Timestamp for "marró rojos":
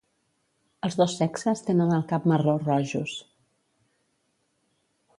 2.33-3.17